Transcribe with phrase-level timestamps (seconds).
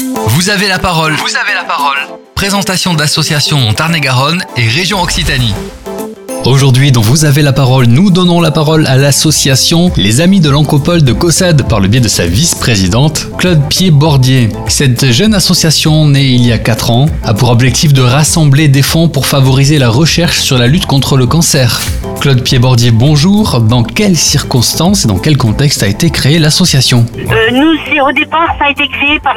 [0.00, 1.14] Vous avez la parole.
[1.14, 1.98] Vous avez la parole.
[2.36, 5.54] Présentation d'associations en Tarn-et-Garonne et région Occitanie.
[6.44, 10.48] Aujourd'hui, dont Vous avez la parole, nous donnons la parole à l'association Les Amis de
[10.50, 14.48] l'Ancopole de Cossade par le biais de sa vice-présidente, Claude Pied-Bordier.
[14.68, 18.82] Cette jeune association, née il y a 4 ans, a pour objectif de rassembler des
[18.82, 21.80] fonds pour favoriser la recherche sur la lutte contre le cancer.
[22.20, 23.60] Claude Pied-Bordier, bonjour.
[23.60, 28.54] Dans quelles circonstances et dans quel contexte a été créée l'association Euh, nous, au départ,
[28.58, 29.34] ça a été créé par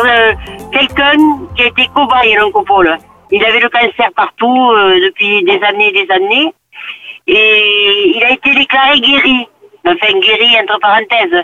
[0.71, 1.13] quelqu'un
[1.55, 2.97] qui a été cobaye à l'oncopole.
[3.31, 6.53] Il avait le cancer partout euh, depuis des années et des années.
[7.31, 9.47] Et il a été déclaré guéri.
[9.85, 11.43] Enfin, guéri entre parenthèses.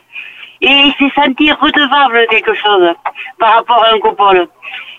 [0.61, 2.93] Et il s'est senti redevable de quelque chose
[3.39, 4.47] par rapport à l'oncopole.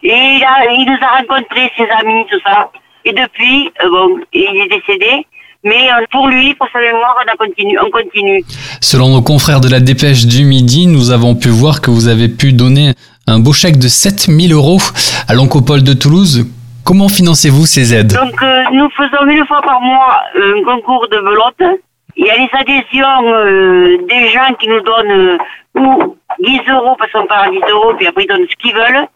[0.02, 2.70] Et il, a, il nous a rencontré ses amis, tout ça.
[3.05, 5.27] Et depuis, euh, bon, il est décédé.
[5.65, 8.45] Mais euh, pour lui, pour sa mémoire, on, a continue, on continue.
[8.80, 12.29] Selon nos confrères de la dépêche du midi, nous avons pu voir que vous avez
[12.29, 12.95] pu donner
[13.27, 14.79] un beau chèque de 7000 euros
[15.27, 16.46] à l'Oncopole de Toulouse.
[16.84, 18.15] Comment financez-vous ces aides?
[18.15, 21.80] Donc, euh, nous faisons une fois par mois un concours de velotte.
[22.16, 25.38] Il y a les adhésions euh, des gens qui nous donnent euh,
[25.74, 28.74] ou 10 euros, parce qu'on part à 10 euros, puis après ils donnent ce qu'ils
[28.74, 29.07] veulent.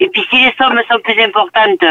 [0.00, 1.84] Et puis si les sommes sont plus importantes,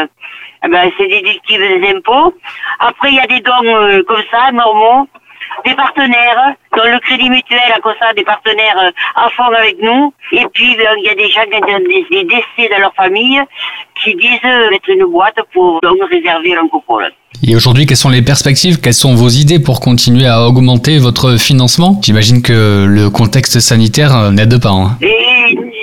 [0.64, 2.34] eh ben, c'est déductible des impôts.
[2.80, 5.08] Après, il y a des dons euh, comme ça, normaux,
[5.64, 9.76] des partenaires, dont le Crédit Mutuel a comme ça des partenaires euh, à fond avec
[9.82, 10.12] nous.
[10.32, 13.40] Et puis, ben, il y a des gens qui ont des, décès dans leur famille
[14.02, 17.12] qui disent euh, mettre une boîte pour donc réserver l'oncopole.
[17.46, 18.80] Et aujourd'hui, quelles sont les perspectives?
[18.80, 21.98] Quelles sont vos idées pour continuer à augmenter votre financement?
[22.02, 24.70] J'imagine que le contexte sanitaire euh, n'aide pas.
[24.70, 24.96] hein.
[25.00, 25.37] Et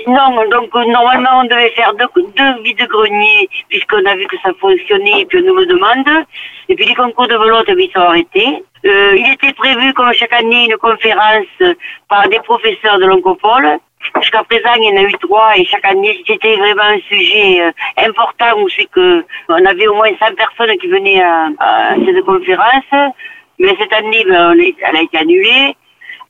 [0.07, 4.51] non, donc euh, normalement on devait faire deux, deux vides-greniers puisqu'on a vu que ça
[4.59, 6.25] fonctionnait et puis on nous le demande.
[6.69, 8.63] Et puis les concours de velotte, ils sont arrêtés.
[8.85, 11.75] Euh, il était prévu comme chaque année une conférence
[12.07, 13.79] par des professeurs de l'oncopole.
[14.21, 17.61] Jusqu'à présent, il y en a eu trois et chaque année, c'était vraiment un sujet
[17.61, 17.71] euh,
[18.05, 22.23] important où c'est que on avait au moins 100 personnes qui venaient à, à cette
[22.23, 23.11] conférence.
[23.57, 25.75] Mais cette année, ben, elle a été annulée.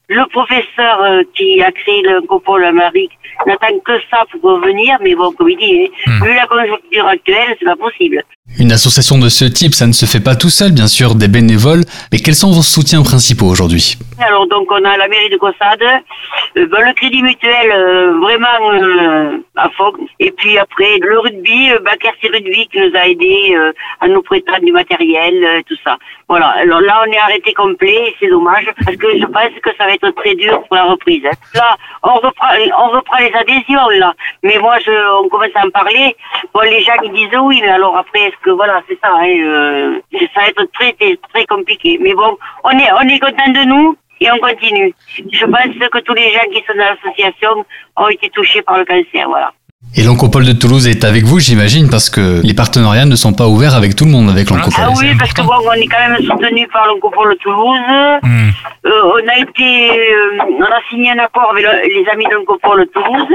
[0.07, 3.09] Le professeur euh, qui a créé l'oncopole à Marie
[3.45, 7.55] n'attend que ça pour revenir, mais bon, comme il dit, hein, vu la conjoncture actuelle,
[7.57, 8.23] c'est pas possible.
[8.57, 11.27] Une association de ce type, ça ne se fait pas tout seul, bien sûr, des
[11.27, 11.83] bénévoles.
[12.11, 13.97] Mais quels sont vos soutiens principaux aujourd'hui?
[14.17, 18.71] Alors donc on a la mairie de Cossade, euh, ben, le crédit mutuel euh, vraiment
[18.71, 19.91] euh, à fond.
[20.21, 23.57] Et puis après le rugby, Bacarty Rugby qui nous a aidés
[23.99, 25.97] à nous prêter du matériel, tout ça.
[26.29, 26.47] Voilà.
[26.61, 29.85] Alors là on est arrêté complet, et c'est dommage parce que je pense que ça
[29.85, 31.23] va être très dur pour la reprise.
[31.25, 31.35] hein.
[31.53, 32.47] Là on reprend,
[32.79, 34.13] on reprend les adhésions là,
[34.43, 34.91] mais moi je,
[35.23, 36.15] on commence à en parler.
[36.53, 39.27] Bon les gens ils disent oui, mais alors après est-ce que voilà c'est ça, hein,
[39.27, 39.99] euh,
[40.33, 41.97] ça va être très très très compliqué.
[42.01, 44.93] Mais bon on est on est content de nous et on continue.
[45.31, 47.65] Je pense que tous les gens qui sont dans l'association
[47.97, 49.51] ont été touchés par le cancer, voilà.
[49.97, 53.47] Et l'Oncopole de Toulouse est avec vous, j'imagine, parce que les partenariats ne sont pas
[53.47, 54.73] ouverts avec tout le monde avec l'Oncopole.
[54.77, 58.19] Ah oui, parce que bon, on est quand même soutenu par l'Oncopole Toulouse.
[58.21, 58.49] Hmm.
[58.85, 62.33] Euh, on a été, euh, on a signé un accord avec le- les amis de
[62.35, 63.27] l'Oncopole Toulouse.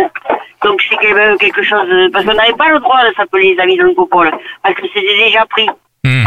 [0.63, 3.63] Donc c'est quand même quelque chose, parce qu'on n'avait pas le droit de s'appeler les
[3.63, 4.31] amis de l'Oncopole,
[4.63, 5.67] parce que c'était déjà pris.
[6.05, 6.25] Hmm.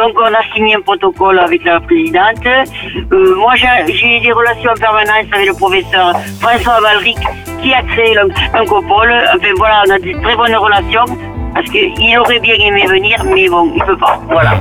[0.00, 2.46] Donc on a signé un protocole avec la présidente.
[2.46, 7.18] Euh, moi j'ai des relations en permanence avec le professeur François Valric
[7.60, 9.12] qui a créé l'On- l'Oncopole.
[9.34, 11.04] Enfin voilà, on a des très bonnes relations
[11.54, 14.18] parce qu'il aurait bien aimé venir, mais bon, il peut pas.
[14.30, 14.52] Voilà.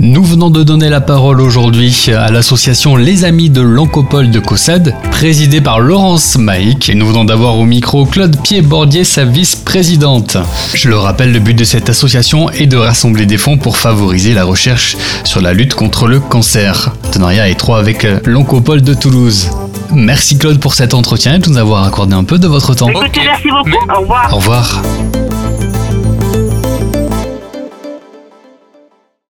[0.00, 4.94] Nous venons de donner la parole aujourd'hui à l'association Les Amis de l'Oncopole de Cossade,
[5.10, 10.36] présidée par Laurence Maïc, et nous venons d'avoir au micro Claude Pied-Bordier, sa vice-présidente.
[10.74, 14.34] Je le rappelle, le but de cette association est de rassembler des fonds pour favoriser
[14.34, 16.92] la recherche sur la lutte contre le cancer.
[17.02, 19.48] Partenariat étroit avec euh, l'Oncopole de Toulouse.
[19.92, 22.88] Merci Claude pour cet entretien et de nous avoir accordé un peu de votre temps.
[22.88, 23.92] Écoutez, merci beaucoup.
[23.96, 24.32] Au revoir.
[24.32, 24.82] Au revoir.